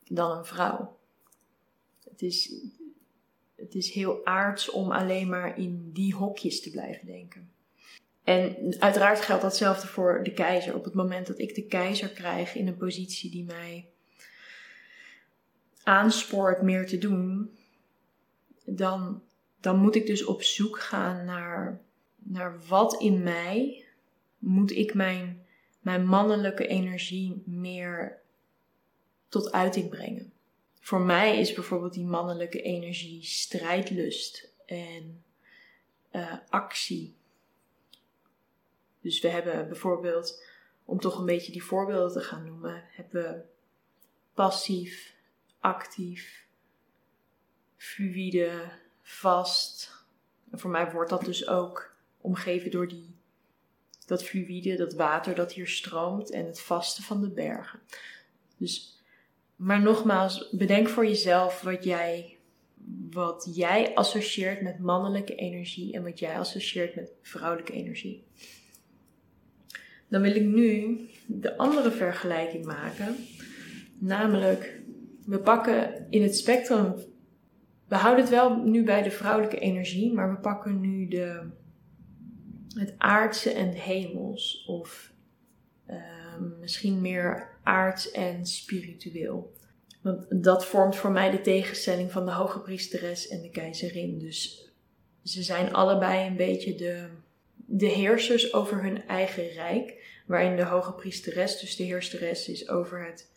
dan 0.07 0.37
een 0.37 0.45
vrouw. 0.45 0.97
Het 2.09 2.21
is, 2.21 2.53
het 3.61 3.75
is 3.75 3.91
heel 3.91 4.25
aards 4.25 4.69
om 4.69 4.91
alleen 4.91 5.29
maar 5.29 5.59
in 5.59 5.89
die 5.93 6.15
hokjes 6.15 6.61
te 6.61 6.71
blijven 6.71 7.05
denken. 7.05 7.49
En 8.23 8.75
uiteraard 8.79 9.21
geldt 9.21 9.41
datzelfde 9.41 9.87
voor 9.87 10.23
de 10.23 10.33
keizer. 10.33 10.75
Op 10.75 10.83
het 10.83 10.93
moment 10.93 11.27
dat 11.27 11.39
ik 11.39 11.55
de 11.55 11.65
keizer 11.65 12.09
krijg 12.09 12.55
in 12.55 12.67
een 12.67 12.77
positie 12.77 13.31
die 13.31 13.43
mij 13.43 13.85
aanspoort 15.83 16.61
meer 16.61 16.87
te 16.87 16.97
doen, 16.97 17.51
dan, 18.65 19.21
dan 19.59 19.79
moet 19.79 19.95
ik 19.95 20.05
dus 20.05 20.25
op 20.25 20.43
zoek 20.43 20.79
gaan 20.79 21.25
naar, 21.25 21.81
naar 22.17 22.59
wat 22.67 23.01
in 23.01 23.23
mij 23.23 23.85
moet 24.37 24.71
ik 24.71 24.93
mijn, 24.93 25.45
mijn 25.79 26.05
mannelijke 26.05 26.67
energie 26.67 27.43
meer 27.45 28.19
tot 29.29 29.51
uiting 29.51 29.89
brengen 29.89 30.31
voor 30.81 31.01
mij 31.01 31.39
is 31.39 31.53
bijvoorbeeld 31.53 31.93
die 31.93 32.05
mannelijke 32.05 32.61
energie 32.61 33.23
strijdlust 33.23 34.53
en 34.65 35.23
uh, 36.11 36.33
actie. 36.49 37.15
Dus 39.01 39.19
we 39.19 39.27
hebben 39.27 39.67
bijvoorbeeld, 39.67 40.43
om 40.85 40.99
toch 40.99 41.19
een 41.19 41.25
beetje 41.25 41.51
die 41.51 41.63
voorbeelden 41.63 42.11
te 42.11 42.27
gaan 42.27 42.45
noemen, 42.45 42.83
hebben 42.87 43.23
we 43.23 43.41
passief, 44.33 45.13
actief, 45.59 46.45
fluïde, 47.77 48.71
vast. 49.01 49.91
En 50.51 50.59
voor 50.59 50.71
mij 50.71 50.91
wordt 50.91 51.09
dat 51.09 51.25
dus 51.25 51.47
ook 51.47 51.95
omgeven 52.21 52.71
door 52.71 52.87
die, 52.87 53.15
dat 54.05 54.23
fluïde, 54.23 54.75
dat 54.75 54.93
water 54.93 55.35
dat 55.35 55.53
hier 55.53 55.67
stroomt 55.67 56.29
en 56.29 56.45
het 56.45 56.61
vaste 56.61 57.01
van 57.01 57.21
de 57.21 57.29
bergen. 57.29 57.79
Dus 58.57 59.00
maar 59.61 59.81
nogmaals, 59.81 60.49
bedenk 60.51 60.87
voor 60.87 61.05
jezelf 61.05 61.61
wat 61.61 61.83
jij, 61.83 62.37
wat 63.11 63.49
jij 63.53 63.95
associeert 63.95 64.61
met 64.61 64.79
mannelijke 64.79 65.35
energie 65.35 65.93
en 65.93 66.03
wat 66.03 66.19
jij 66.19 66.37
associeert 66.37 66.95
met 66.95 67.11
vrouwelijke 67.21 67.73
energie. 67.73 68.23
Dan 70.07 70.21
wil 70.21 70.35
ik 70.35 70.45
nu 70.45 70.99
de 71.25 71.57
andere 71.57 71.91
vergelijking 71.91 72.65
maken. 72.65 73.15
Namelijk, 73.97 74.81
we 75.25 75.39
pakken 75.39 76.07
in 76.09 76.21
het 76.21 76.35
spectrum. 76.35 76.93
We 77.87 77.95
houden 77.95 78.23
het 78.23 78.33
wel 78.33 78.55
nu 78.55 78.83
bij 78.83 79.01
de 79.01 79.11
vrouwelijke 79.11 79.59
energie, 79.59 80.13
maar 80.13 80.29
we 80.29 80.39
pakken 80.39 80.79
nu 80.79 81.07
de, 81.07 81.49
het 82.75 82.93
aardse 82.97 83.51
en 83.51 83.69
hemels. 83.69 84.65
Of 84.67 85.11
Ehm, 85.91 86.59
misschien 86.59 87.01
meer 87.01 87.50
aards 87.63 88.11
en 88.11 88.45
spiritueel. 88.45 89.53
Want 90.01 90.43
dat 90.43 90.65
vormt 90.65 90.95
voor 90.95 91.11
mij 91.11 91.31
de 91.31 91.41
tegenstelling 91.41 92.11
van 92.11 92.25
de 92.25 92.31
hoge 92.31 92.59
priesteres 92.59 93.27
en 93.27 93.41
de 93.41 93.49
keizerin. 93.49 94.19
Dus 94.19 94.69
ze 95.23 95.43
zijn 95.43 95.73
allebei 95.73 96.27
een 96.27 96.35
beetje 96.35 96.75
de, 96.75 97.07
de 97.55 97.87
heersers 97.87 98.53
over 98.53 98.83
hun 98.83 99.07
eigen 99.07 99.47
rijk. 99.47 99.99
Waarin 100.25 100.55
de 100.55 100.63
hoge 100.63 100.93
priesteres 100.93 101.59
dus 101.59 101.75
de 101.75 101.83
heersteres 101.83 102.47
is 102.49 102.69
over 102.69 103.05
het, 103.05 103.31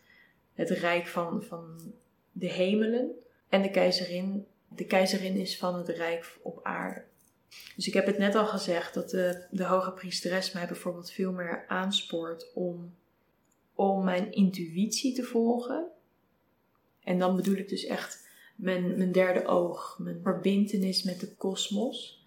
het 0.54 0.70
rijk 0.70 1.06
van, 1.06 1.42
van 1.42 1.92
de 2.32 2.50
hemelen. 2.50 3.10
En 3.48 3.62
de 3.62 3.70
keizerin, 3.70 4.46
de 4.68 4.84
keizerin 4.84 5.36
is 5.36 5.58
van 5.58 5.74
het 5.74 5.88
rijk 5.88 6.38
op 6.42 6.60
aarde. 6.62 7.02
Dus 7.76 7.86
ik 7.86 7.94
heb 7.94 8.06
het 8.06 8.18
net 8.18 8.34
al 8.34 8.46
gezegd 8.46 8.94
dat 8.94 9.10
de, 9.10 9.46
de 9.50 9.64
hoge 9.64 9.92
priesteres 9.92 10.52
mij 10.52 10.66
bijvoorbeeld 10.66 11.10
veel 11.10 11.32
meer 11.32 11.64
aanspoort 11.68 12.52
om, 12.54 12.94
om 13.74 14.04
mijn 14.04 14.32
intuïtie 14.32 15.14
te 15.14 15.22
volgen. 15.22 15.86
En 17.00 17.18
dan 17.18 17.36
bedoel 17.36 17.56
ik 17.56 17.68
dus 17.68 17.84
echt 17.84 18.28
mijn, 18.56 18.96
mijn 18.96 19.12
derde 19.12 19.46
oog, 19.46 19.98
mijn 19.98 20.20
verbintenis 20.22 21.02
met 21.02 21.20
de 21.20 21.34
kosmos. 21.34 22.24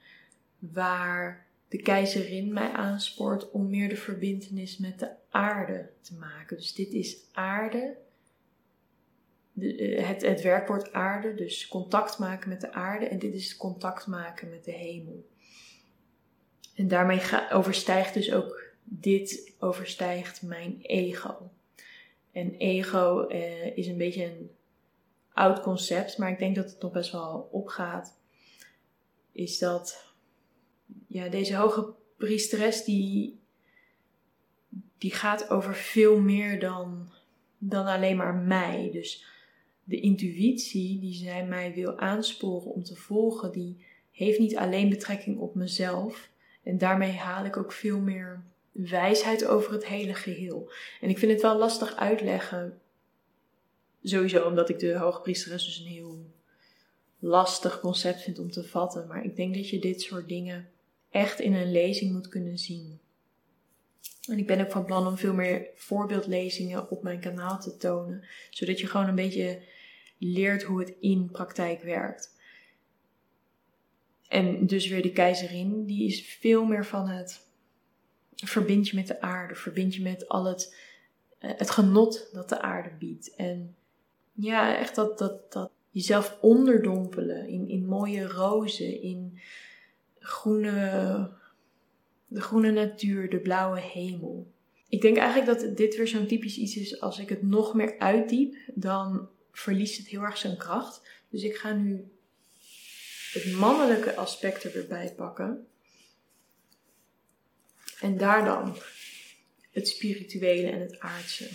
Waar 0.60 1.46
de 1.68 1.82
keizerin 1.82 2.54
mij 2.54 2.72
aanspoort 2.72 3.52
om 3.52 3.70
meer 3.70 3.90
de 3.90 3.96
verbintenis 3.96 4.78
met 4.78 5.00
de 5.00 5.10
aarde 5.30 5.90
te 6.02 6.14
maken. 6.14 6.58
Dus 6.58 6.74
dit 6.74 6.94
is 6.94 7.18
aarde 7.32 7.98
eh, 9.60 10.08
het, 10.08 10.22
het 10.22 10.42
werkwoord 10.42 10.94
aarde, 10.94 11.34
dus 11.34 11.68
contact 11.68 12.20
maken 12.20 12.50
met 12.50 12.62
de 12.62 12.74
aarde. 12.74 13.06
En 13.06 13.20
dit 13.20 13.34
is 13.34 13.58
contact 13.58 14.08
maken 14.08 14.50
met 14.50 14.66
de 14.66 14.72
hemel. 14.72 15.28
En 16.76 16.88
daarmee 16.88 17.22
overstijgt 17.52 18.14
dus 18.14 18.34
ook 18.34 18.67
dit 18.90 19.56
overstijgt 19.60 20.42
mijn 20.42 20.80
ego. 20.82 21.52
En 22.32 22.54
ego 22.54 23.28
eh, 23.28 23.78
is 23.78 23.88
een 23.88 23.98
beetje 23.98 24.26
een 24.26 24.50
oud 25.34 25.62
concept, 25.62 26.18
maar 26.18 26.32
ik 26.32 26.40
denk 26.40 26.56
dat 26.56 26.70
het 26.70 26.82
nog 26.82 26.92
best 26.92 27.12
wel 27.12 27.50
opgaat. 27.52 28.20
Is 29.32 29.60
dat 29.60 30.14
ja, 31.08 31.28
deze 31.30 31.56
hoge 31.56 31.94
priesteres 32.18 32.84
die, 32.84 33.40
die 34.98 35.12
gaat 35.12 35.50
over 35.50 35.76
veel 35.76 36.20
meer 36.20 36.60
dan, 36.60 37.10
dan 37.58 37.86
alleen 37.86 38.18
maar 38.18 38.36
mij. 38.36 38.90
Dus 38.92 39.26
de 39.84 40.00
intuïtie 40.00 41.00
die 41.00 41.14
zij 41.14 41.46
mij 41.46 41.74
wil 41.74 41.98
aansporen 41.98 42.72
om 42.72 42.84
te 42.84 42.96
volgen, 42.96 43.52
die 43.52 43.86
heeft 44.12 44.40
niet 44.40 44.58
alleen 44.58 44.90
betrekking 44.90 45.40
op 45.40 45.56
mezelf. 45.56 46.30
En 46.64 46.78
daarmee 46.78 47.12
haal 47.12 47.46
ik 47.46 47.58
ook 47.58 47.72
veel 47.72 48.00
meer 48.00 48.44
wijsheid 48.78 49.46
over 49.46 49.72
het 49.72 49.86
hele 49.86 50.14
geheel. 50.14 50.72
En 51.02 51.10
ik 51.10 51.18
vind 51.18 51.32
het 51.32 51.42
wel 51.42 51.58
lastig 51.58 51.96
uitleggen. 51.96 52.82
Sowieso 54.04 54.46
omdat 54.46 54.70
ik 54.70 54.80
de 54.80 54.98
hoogpriesteres 54.98 55.66
dus 55.66 55.80
een 55.80 55.86
heel 55.86 56.26
lastig 57.20 57.80
concept 57.80 58.22
vind 58.22 58.40
om 58.40 58.52
te 58.52 58.64
vatten. 58.64 59.08
Maar 59.08 59.24
ik 59.24 59.36
denk 59.36 59.56
dat 59.56 59.70
je 59.70 59.80
dit 59.80 60.02
soort 60.02 60.28
dingen 60.28 60.70
echt 61.10 61.40
in 61.40 61.54
een 61.54 61.72
lezing 61.72 62.12
moet 62.12 62.28
kunnen 62.28 62.58
zien. 62.58 63.00
En 64.30 64.38
ik 64.38 64.48
ben 64.48 64.62
ook 64.62 64.72
van 64.72 64.86
plan 64.86 65.08
om 65.08 65.18
veel 65.18 65.34
meer 65.34 65.68
voorbeeldlezingen 65.76 66.90
op 66.90 67.04
mijn 67.04 67.20
kanaal 67.20 67.60
te 67.60 67.78
tonen. 67.78 68.24
Zodat 68.50 68.80
je 68.80 68.88
gewoon 68.88 69.08
een 69.08 69.16
beetje 69.16 69.62
leert 70.18 70.64
hoe 70.64 70.80
het 70.80 70.94
in 71.00 71.30
praktijk 71.32 71.82
werkt. 71.82 72.36
En 74.28 74.68
dus 74.68 74.88
weer 74.88 75.02
de 75.02 75.12
keizerin, 75.12 75.86
die 75.86 76.08
is 76.08 76.22
veel 76.22 76.66
meer 76.66 76.86
van 76.86 77.08
het 77.08 77.47
verbind 78.46 78.90
je 78.90 78.96
met 78.96 79.08
de 79.08 79.22
aarde, 79.22 79.56
verbind 79.56 79.96
je 79.96 80.02
met 80.02 80.28
al 80.28 80.46
het, 80.46 80.76
eh, 81.40 81.52
het 81.58 81.70
genot 81.70 82.30
dat 82.34 82.50
de 82.50 82.62
aarde 82.62 82.92
biedt. 83.00 83.36
En 83.36 83.76
ja, 84.34 84.78
echt 84.78 84.96
dat, 84.96 85.18
dat, 85.18 85.52
dat 85.52 85.72
jezelf 85.92 86.38
onderdompelen 86.42 87.48
in, 87.48 87.68
in 87.70 87.86
mooie 87.86 88.28
rozen, 88.28 89.02
in 89.02 89.40
groene, 90.20 91.36
De 92.28 92.42
groene 92.42 92.72
natuur, 92.72 93.30
de 93.30 93.40
blauwe 93.40 93.80
hemel. 93.80 94.52
Ik 94.90 95.02
denk 95.02 95.18
eigenlijk 95.18 95.60
dat 95.60 95.78
dit 95.78 95.96
weer 95.96 96.08
zo'n 96.08 96.28
typisch 96.28 96.58
iets 96.58 96.76
is. 96.76 97.02
Als 97.02 97.20
ik 97.20 97.30
het 97.30 97.42
nog 97.42 97.74
meer 97.74 98.00
uitdiep, 98.00 98.56
dan 98.74 99.30
verliest 99.52 99.98
het 99.98 100.08
heel 100.08 100.22
erg 100.22 100.38
zijn 100.38 100.58
kracht. 100.58 101.02
Dus 101.30 101.44
ik 101.44 101.56
ga 101.56 101.74
nu 101.74 102.12
het 103.34 103.52
mannelijke 103.52 104.16
aspect 104.16 104.64
er 104.64 104.72
weer 104.72 104.88
bij 104.88 105.14
pakken. 105.16 105.68
En 108.02 108.18
daar 108.18 108.46
dan 108.46 108.76
het 109.72 109.88
spirituele 109.88 110.70
en 110.70 110.80
het 110.80 111.00
aardse 111.00 111.50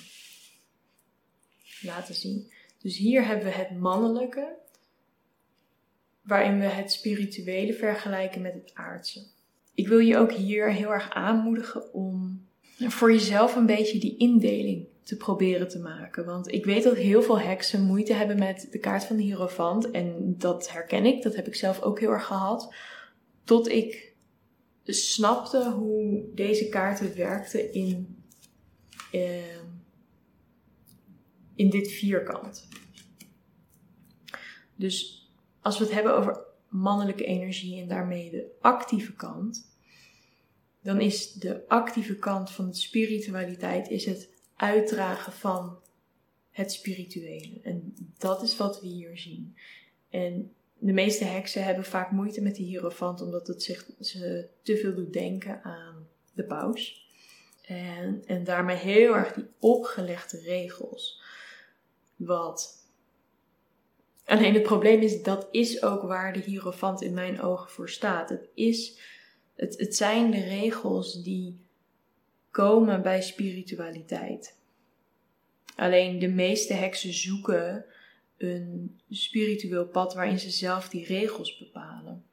laten 1.83 2.15
zien. 2.15 2.53
Dus 2.79 2.97
hier 2.97 3.27
hebben 3.27 3.45
we 3.45 3.53
het 3.53 3.79
mannelijke, 3.79 4.57
waarin 6.23 6.59
we 6.59 6.67
het 6.67 6.93
spirituele 6.93 7.75
vergelijken 7.75 8.43
met 8.43 8.55
het 8.55 8.71
aardse. 8.75 9.27
Ik 9.75 9.89
wil 9.89 9.99
je 9.99 10.17
ook 10.17 10.33
hier 10.33 10.73
heel 10.73 10.93
erg 10.93 11.11
aanmoedigen 11.11 11.93
om 11.93 12.47
voor 12.79 13.13
jezelf 13.13 13.57
een 13.57 13.67
beetje 13.67 13.99
die 13.99 14.17
indeling 14.17 14.87
te 15.03 15.17
proberen 15.17 15.69
te 15.69 15.79
maken. 15.79 16.25
Want 16.25 16.53
ik 16.53 16.65
weet 16.65 16.83
dat 16.83 16.97
heel 16.97 17.23
veel 17.23 17.41
heksen 17.41 17.83
moeite 17.83 18.13
hebben 18.13 18.39
met 18.39 18.69
de 18.71 18.79
kaart 18.79 19.05
van 19.05 19.17
de 19.17 19.23
Hierophant. 19.23 19.91
En 19.91 20.35
dat 20.39 20.71
herken 20.71 21.07
ik, 21.07 21.23
dat 21.23 21.37
heb 21.37 21.47
ik 21.47 21.55
zelf 21.55 21.81
ook 21.81 22.01
heel 22.01 22.11
erg 22.11 22.27
gehad. 22.27 22.75
Tot 23.45 23.69
ik 23.69 24.12
snapte 24.85 25.71
hoe 25.71 26.25
deze 26.35 26.69
kaarten 26.69 27.17
werkten 27.17 27.73
in, 27.73 28.23
uh, 29.13 29.57
in 31.55 31.71
dit 31.71 31.91
vierkant. 31.91 32.69
Dus 34.77 35.27
als 35.61 35.79
we 35.79 35.85
het 35.85 35.93
hebben 35.93 36.17
over 36.17 36.45
mannelijke 36.69 37.25
energie 37.25 37.81
en 37.81 37.89
daarmee 37.89 38.31
de 38.31 38.51
actieve 38.61 39.13
kant, 39.13 39.71
dan 40.81 41.01
is 41.01 41.33
de 41.33 41.69
actieve 41.69 42.17
kant 42.17 42.51
van 42.51 42.69
de 42.69 42.77
spiritualiteit 42.77 43.89
is 43.89 44.05
het 44.05 44.29
uitdragen 44.57 45.33
van 45.33 45.79
het 46.51 46.73
spirituele. 46.73 47.61
En 47.63 47.95
dat 48.19 48.43
is 48.43 48.57
wat 48.57 48.81
we 48.81 48.87
hier 48.87 49.19
zien. 49.19 49.57
En 50.09 50.53
de 50.85 50.93
meeste 50.93 51.25
heksen 51.25 51.65
hebben 51.65 51.85
vaak 51.85 52.11
moeite 52.11 52.43
met 52.43 52.57
de 52.57 52.63
hierofant, 52.63 53.21
omdat 53.21 53.47
het 53.47 53.63
ze 54.01 54.49
te 54.63 54.77
veel 54.77 54.95
doet 54.95 55.13
denken 55.13 55.63
aan 55.63 56.09
de 56.35 56.45
paus. 56.45 57.07
En, 57.67 58.23
en 58.27 58.45
daarmee 58.45 58.77
heel 58.77 59.15
erg 59.15 59.33
die 59.33 59.47
opgelegde 59.59 60.41
regels. 60.41 61.23
Wat. 62.17 62.87
Alleen 64.25 64.55
het 64.55 64.63
probleem 64.63 65.01
is, 65.01 65.23
dat 65.23 65.49
is 65.51 65.83
ook 65.83 66.03
waar 66.03 66.33
de 66.33 66.41
hierofant 66.41 67.03
in 67.03 67.15
mijn 67.15 67.41
ogen 67.41 67.71
voor 67.71 67.89
staat. 67.89 68.29
Het, 68.29 68.49
is, 68.55 68.99
het, 69.55 69.79
het 69.79 69.97
zijn 69.97 70.31
de 70.31 70.45
regels 70.45 71.23
die 71.23 71.61
komen 72.51 73.03
bij 73.03 73.23
spiritualiteit. 73.23 74.59
Alleen 75.77 76.19
de 76.19 76.29
meeste 76.29 76.75
heksen 76.75 77.13
zoeken 77.13 77.85
een 78.43 79.01
spiritueel 79.11 79.87
pad 79.87 80.15
waarin 80.15 80.39
ze 80.39 80.51
zelf 80.51 80.89
die 80.89 81.07
regels 81.07 81.59
bepalen. 81.59 82.25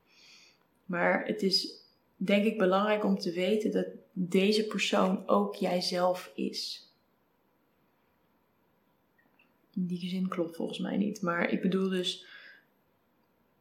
Maar 0.86 1.25
het 1.25 1.42
is 1.42 1.80
denk 2.16 2.46
ik 2.46 2.58
belangrijk 2.58 3.04
om 3.04 3.18
te 3.18 3.32
weten 3.32 3.72
dat 3.72 3.88
deze 4.13 4.66
persoon 4.66 5.28
ook 5.28 5.56
jijzelf 5.56 6.32
is. 6.36 6.89
In 9.75 9.86
die 9.86 10.10
zin 10.10 10.28
klopt 10.28 10.56
volgens 10.56 10.80
mij 10.80 10.98
niet. 10.98 11.22
Maar 11.22 11.50
ik 11.50 11.62
bedoel 11.62 11.89
dus, 11.89 12.25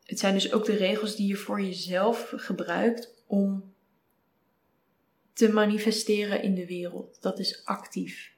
het 0.05 0.19
zijn 0.19 0.35
dus 0.35 0.53
ook 0.53 0.65
de 0.65 0.77
regels 0.77 1.17
die 1.17 1.27
je 1.27 1.37
voor 1.37 1.61
jezelf 1.61 2.33
gebruikt 2.37 3.15
om 3.27 3.73
te 5.33 5.53
manifesteren 5.53 6.43
in 6.43 6.55
de 6.55 6.67
wereld. 6.67 7.23
Dat 7.23 7.39
is 7.39 7.65
actief. 7.65 8.37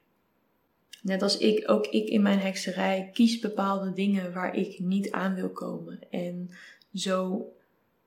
Net 1.01 1.21
als 1.21 1.37
ik, 1.37 1.71
ook 1.71 1.87
ik 1.87 2.07
in 2.07 2.21
mijn 2.21 2.39
hekserij 2.39 3.09
kies 3.13 3.39
bepaalde 3.39 3.93
dingen 3.93 4.33
waar 4.33 4.55
ik 4.55 4.79
niet 4.79 5.11
aan 5.11 5.35
wil 5.35 5.49
komen. 5.49 5.99
En 6.09 6.49
zo, 6.93 7.45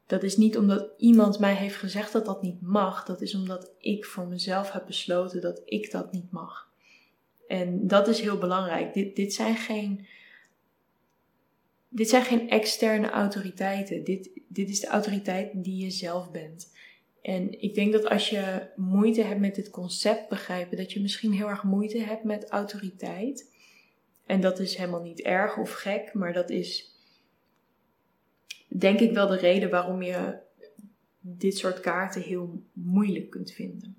dat 0.06 0.22
is 0.22 0.36
niet 0.36 0.58
omdat 0.58 0.88
iemand 0.96 1.38
mij 1.38 1.54
heeft 1.54 1.76
gezegd 1.76 2.12
dat 2.12 2.24
dat 2.24 2.42
niet 2.42 2.60
mag. 2.60 3.04
Dat 3.04 3.20
is 3.20 3.34
omdat 3.34 3.70
ik 3.78 4.04
voor 4.04 4.26
mezelf 4.26 4.70
heb 4.70 4.86
besloten 4.86 5.40
dat 5.40 5.62
ik 5.64 5.90
dat 5.90 6.12
niet 6.12 6.30
mag. 6.30 6.72
En 7.48 7.86
dat 7.86 8.08
is 8.08 8.20
heel 8.20 8.38
belangrijk. 8.38 8.94
Dit, 8.94 9.16
dit 9.16 9.34
zijn 9.34 9.56
geen. 9.56 10.06
Dit 11.88 12.08
zijn 12.08 12.22
geen 12.22 12.50
externe 12.50 13.10
autoriteiten. 13.10 14.04
Dit, 14.04 14.30
dit 14.48 14.68
is 14.68 14.80
de 14.80 14.86
autoriteit 14.86 15.50
die 15.54 15.84
je 15.84 15.90
zelf 15.90 16.30
bent. 16.30 16.72
En 17.24 17.60
ik 17.60 17.74
denk 17.74 17.92
dat 17.92 18.08
als 18.08 18.30
je 18.30 18.66
moeite 18.76 19.22
hebt 19.22 19.40
met 19.40 19.54
dit 19.54 19.70
concept 19.70 20.28
begrijpen, 20.28 20.76
dat 20.76 20.92
je 20.92 21.00
misschien 21.00 21.32
heel 21.32 21.48
erg 21.48 21.62
moeite 21.62 21.98
hebt 21.98 22.24
met 22.24 22.48
autoriteit. 22.48 23.52
En 24.26 24.40
dat 24.40 24.58
is 24.58 24.76
helemaal 24.76 25.02
niet 25.02 25.20
erg 25.20 25.56
of 25.56 25.72
gek, 25.72 26.14
maar 26.14 26.32
dat 26.32 26.50
is 26.50 26.94
denk 28.68 29.00
ik 29.00 29.12
wel 29.12 29.26
de 29.26 29.36
reden 29.36 29.70
waarom 29.70 30.02
je 30.02 30.38
dit 31.20 31.58
soort 31.58 31.80
kaarten 31.80 32.22
heel 32.22 32.62
moeilijk 32.72 33.30
kunt 33.30 33.50
vinden. 33.50 33.96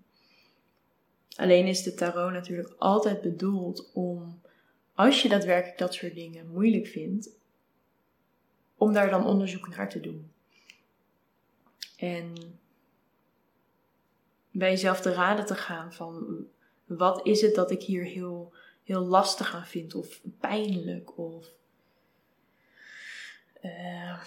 Alleen 1.35 1.67
is 1.67 1.83
de 1.83 1.93
tarot 1.93 2.31
natuurlijk 2.31 2.75
altijd 2.77 3.21
bedoeld 3.21 3.91
om, 3.93 4.41
als 4.93 5.21
je 5.21 5.29
daadwerkelijk 5.29 5.77
dat 5.77 5.93
soort 5.93 6.15
dingen 6.15 6.51
moeilijk 6.51 6.88
vindt, 6.88 7.29
om 8.75 8.93
daar 8.93 9.09
dan 9.09 9.25
onderzoek 9.25 9.75
naar 9.75 9.89
te 9.89 9.99
doen. 9.99 10.31
En 11.97 12.33
bij 14.57 14.69
jezelf 14.69 15.01
te 15.01 15.13
raden 15.13 15.45
te 15.45 15.55
gaan 15.55 15.93
van 15.93 16.45
wat 16.85 17.25
is 17.25 17.41
het 17.41 17.55
dat 17.55 17.71
ik 17.71 17.81
hier 17.81 18.03
heel, 18.03 18.53
heel 18.83 19.05
lastig 19.05 19.55
aan 19.55 19.65
vind 19.65 19.95
of 19.95 20.21
pijnlijk 20.39 21.17
of 21.17 21.47
uh, 23.61 24.21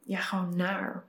ja, 0.00 0.20
gewoon 0.20 0.56
naar. 0.56 1.06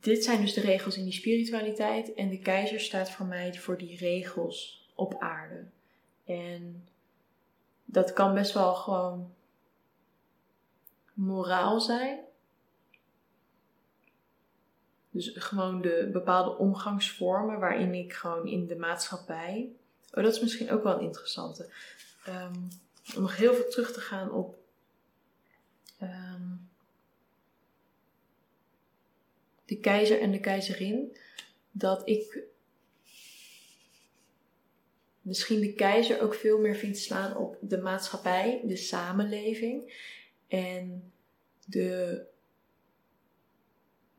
Dit 0.00 0.24
zijn 0.24 0.40
dus 0.40 0.52
de 0.52 0.60
regels 0.60 0.96
in 0.96 1.04
die 1.04 1.12
spiritualiteit 1.12 2.14
en 2.14 2.28
de 2.28 2.38
keizer 2.38 2.80
staat 2.80 3.10
voor 3.10 3.26
mij 3.26 3.54
voor 3.54 3.78
die 3.78 3.96
regels 3.96 4.88
op 4.94 5.14
aarde. 5.18 5.64
En 6.24 6.88
dat 7.84 8.12
kan 8.12 8.34
best 8.34 8.52
wel 8.52 8.74
gewoon 8.74 9.34
moraal 11.14 11.80
zijn. 11.80 12.18
Dus 15.10 15.30
gewoon 15.34 15.82
de 15.82 16.08
bepaalde 16.12 16.56
omgangsvormen 16.56 17.58
waarin 17.58 17.94
ik 17.94 18.12
gewoon 18.12 18.46
in 18.46 18.66
de 18.66 18.76
maatschappij. 18.76 19.68
Oh, 20.14 20.22
dat 20.22 20.34
is 20.34 20.40
misschien 20.40 20.70
ook 20.70 20.82
wel 20.82 20.94
een 20.94 21.04
interessante. 21.04 21.72
Um, 22.28 22.68
om 23.16 23.22
nog 23.22 23.36
heel 23.36 23.54
veel 23.54 23.68
terug 23.68 23.92
te 23.92 24.00
gaan 24.00 24.32
op. 24.32 24.58
Um, 26.02 26.68
de 29.64 29.78
keizer 29.78 30.20
en 30.20 30.30
de 30.30 30.40
keizerin. 30.40 31.16
Dat 31.70 32.08
ik 32.08 32.38
misschien 35.20 35.60
de 35.60 35.72
keizer 35.72 36.20
ook 36.22 36.34
veel 36.34 36.58
meer 36.58 36.74
vind 36.74 36.98
slaan 36.98 37.36
op 37.36 37.56
de 37.60 37.78
maatschappij, 37.78 38.60
de 38.64 38.76
samenleving. 38.76 40.06
En 40.48 41.12
de 41.64 42.22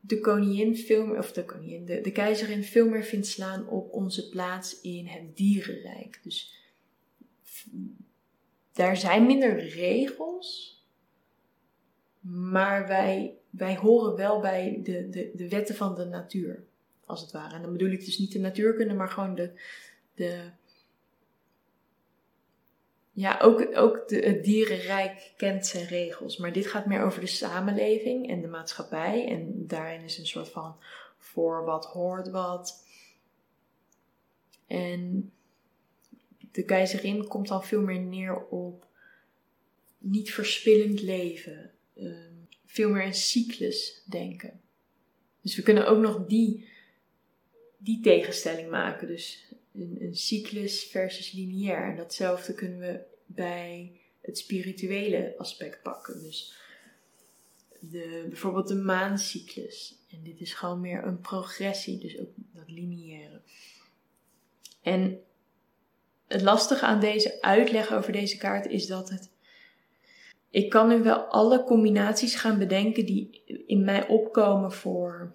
de 0.00 0.20
koningin 0.20 0.76
veel 0.76 1.06
meer, 1.06 1.18
of 1.18 1.32
de 1.32 1.44
koningin, 1.44 1.84
de, 1.84 2.00
de 2.00 2.12
keizerin 2.12 2.64
veel 2.64 2.88
meer 2.88 3.04
vindt 3.04 3.26
slaan 3.26 3.68
op 3.68 3.92
onze 3.92 4.28
plaats 4.28 4.80
in 4.80 5.06
het 5.06 5.36
dierenrijk. 5.36 6.20
Dus 6.22 6.54
daar 8.72 8.96
zijn 8.96 9.26
minder 9.26 9.68
regels, 9.68 10.78
maar 12.20 12.86
wij, 12.86 13.34
wij 13.50 13.76
horen 13.76 14.16
wel 14.16 14.40
bij 14.40 14.80
de, 14.82 15.08
de, 15.08 15.30
de 15.34 15.48
wetten 15.48 15.74
van 15.74 15.94
de 15.94 16.04
natuur, 16.04 16.64
als 17.04 17.20
het 17.20 17.32
ware. 17.32 17.54
En 17.54 17.62
dan 17.62 17.72
bedoel 17.72 17.90
ik 17.90 18.04
dus 18.04 18.18
niet 18.18 18.32
de 18.32 18.38
natuurkunde, 18.38 18.94
maar 18.94 19.08
gewoon 19.08 19.34
de, 19.34 19.50
de, 20.14 20.50
ja, 23.12 23.38
ook, 23.40 23.76
ook 23.76 24.08
de, 24.08 24.18
het 24.18 24.44
dierenrijk 24.44 25.32
kent 25.36 25.66
zijn 25.66 25.86
regels. 25.86 26.36
Maar 26.36 26.52
dit 26.52 26.66
gaat 26.66 26.86
meer 26.86 27.02
over 27.02 27.20
de 27.20 27.26
samenleving 27.26 28.28
en 28.28 28.40
de 28.40 28.48
maatschappij. 28.48 29.28
En 29.28 29.66
daarin 29.66 30.02
is 30.02 30.18
een 30.18 30.26
soort 30.26 30.48
van 30.48 30.76
voor 31.18 31.64
wat 31.64 31.84
hoort 31.84 32.30
wat. 32.30 32.84
En 34.66 35.32
de 36.52 36.64
keizerin 36.64 37.26
komt 37.26 37.48
dan 37.48 37.64
veel 37.64 37.82
meer 37.82 38.00
neer 38.00 38.46
op 38.46 38.86
niet 39.98 40.32
verspillend 40.32 41.02
leven. 41.02 41.70
Ehm, 41.96 42.34
veel 42.66 42.90
meer 42.90 43.04
een 43.04 43.14
cyclus 43.14 44.02
denken. 44.04 44.60
Dus 45.40 45.56
we 45.56 45.62
kunnen 45.62 45.88
ook 45.88 45.98
nog 45.98 46.26
die, 46.26 46.68
die 47.78 48.00
tegenstelling 48.00 48.70
maken. 48.70 49.06
Dus 49.06 49.49
een, 49.74 49.96
een 50.00 50.16
cyclus 50.16 50.84
versus 50.84 51.32
lineair. 51.32 51.90
En 51.90 51.96
datzelfde 51.96 52.54
kunnen 52.54 52.78
we 52.78 53.00
bij 53.26 54.00
het 54.20 54.38
spirituele 54.38 55.34
aspect 55.38 55.82
pakken. 55.82 56.22
Dus 56.22 56.54
de, 57.80 58.26
bijvoorbeeld 58.28 58.68
de 58.68 58.74
maancyclus. 58.74 59.98
En 60.10 60.22
dit 60.22 60.40
is 60.40 60.54
gewoon 60.54 60.80
meer 60.80 61.04
een 61.04 61.20
progressie, 61.20 61.98
dus 61.98 62.18
ook 62.18 62.30
dat 62.52 62.70
lineaire. 62.70 63.40
En 64.82 65.20
het 66.26 66.42
lastige 66.42 66.84
aan 66.84 67.00
deze 67.00 67.42
uitleg 67.42 67.92
over 67.92 68.12
deze 68.12 68.36
kaart 68.36 68.66
is 68.66 68.86
dat 68.86 69.10
het. 69.10 69.30
Ik 70.50 70.70
kan 70.70 70.88
nu 70.88 71.02
wel 71.02 71.18
alle 71.18 71.64
combinaties 71.64 72.34
gaan 72.34 72.58
bedenken 72.58 73.06
die 73.06 73.42
in 73.66 73.84
mij 73.84 74.06
opkomen 74.08 74.72
voor 74.72 75.34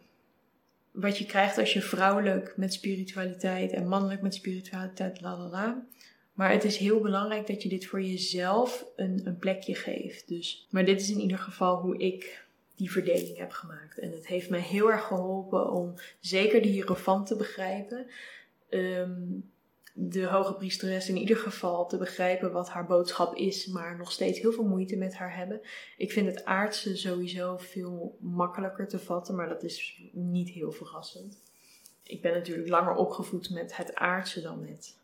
wat 0.96 1.18
je 1.18 1.26
krijgt 1.26 1.58
als 1.58 1.74
je 1.74 1.82
vrouwelijk 1.82 2.54
met 2.58 2.74
spiritualiteit 2.74 3.72
en 3.72 3.88
mannelijk 3.88 4.22
met 4.22 4.34
spiritualiteit, 4.34 5.22
la 5.22 5.38
la 5.38 5.48
la. 5.48 5.86
Maar 6.34 6.52
het 6.52 6.64
is 6.64 6.78
heel 6.78 7.00
belangrijk 7.00 7.48
dat 7.48 7.64
je 7.64 7.70
dit 7.70 7.86
voor 7.86 8.02
jezelf 8.02 8.86
een, 8.96 9.22
een 9.24 9.38
plekje 9.38 9.76
geeft. 9.76 10.28
Dus, 10.28 10.68
maar 10.70 10.86
dit 10.86 11.02
is 11.02 11.10
in 11.10 11.20
ieder 11.20 11.38
geval 11.38 11.82
hoe 11.82 11.98
ik 11.98 12.46
die 12.76 12.92
verdeling 12.92 13.38
heb 13.38 13.52
gemaakt. 13.52 14.00
En 14.00 14.12
het 14.12 14.28
heeft 14.28 14.50
mij 14.50 14.60
heel 14.60 14.92
erg 14.92 15.04
geholpen 15.04 15.72
om 15.72 15.94
zeker 16.20 16.62
de 16.62 16.68
hierofant 16.68 17.28
te 17.28 17.36
begrijpen. 17.36 18.08
Ehm, 18.70 19.22
de 19.98 20.26
hoge 20.26 20.54
priesteres 20.54 21.10
in 21.10 21.18
ieder 21.18 21.38
geval 21.38 21.88
te 21.88 21.98
begrijpen 21.98 22.52
wat 22.52 22.70
haar 22.70 22.86
boodschap 22.86 23.36
is, 23.36 23.66
maar 23.66 23.98
nog 23.98 24.12
steeds 24.12 24.40
heel 24.40 24.52
veel 24.52 24.64
moeite 24.64 24.96
met 24.96 25.16
haar 25.16 25.36
hebben. 25.36 25.62
Ik 25.98 26.12
vind 26.12 26.28
het 26.28 26.46
aardse 26.46 26.98
sowieso 26.98 27.58
veel 27.58 28.18
makkelijker 28.20 28.88
te 28.88 29.00
vatten, 29.00 29.36
maar 29.36 29.50
dat 29.50 29.64
is 29.64 30.02
niet 30.12 30.50
heel 30.50 30.72
verrassend. 30.72 31.40
Ik 32.04 32.22
ben 32.22 32.34
natuurlijk 32.34 32.70
langer 32.70 32.96
opgevoed 32.96 33.50
met 33.50 33.78
het 33.78 33.96
aardse 33.96 34.42
dan 34.42 34.62
met 34.62 34.98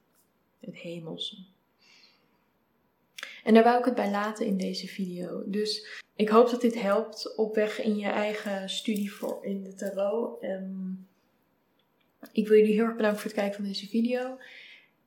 het 0.60 0.75
hemelse. 0.75 1.38
En 3.43 3.54
daar 3.54 3.63
wou 3.63 3.80
ik 3.80 3.86
het 3.86 3.95
bij 3.95 4.12
laten 4.12 4.45
in 4.45 4.58
deze 4.58 4.88
video. 4.88 5.43
Dus 5.45 6.01
ik 6.15 6.30
hoop 6.30 6.49
dat 6.49 6.62
dit 6.62 6.82
helpt 6.82 7.36
op 7.36 7.56
weg 7.56 7.82
in 7.82 7.97
je 7.97 8.08
eigen 8.08 8.69
studie 8.69 9.13
voor 9.13 9.45
in 9.45 9.63
de 9.63 9.73
tarot. 9.73 10.41
Ehm, 10.41 10.89
ik 12.32 12.47
wil 12.47 12.58
jullie 12.58 12.73
heel 12.73 12.86
erg 12.86 12.95
bedanken 12.95 13.19
voor 13.19 13.30
het 13.30 13.39
kijken 13.39 13.56
van 13.56 13.65
deze 13.65 13.88
video. 13.88 14.38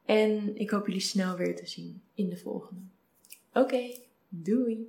En 0.05 0.57
ik 0.57 0.71
hoop 0.71 0.87
jullie 0.87 1.01
snel 1.01 1.37
weer 1.37 1.57
te 1.57 1.67
zien 1.67 2.03
in 2.15 2.29
de 2.29 2.37
volgende. 2.37 2.83
Oké, 3.53 3.97
doei! 4.29 4.89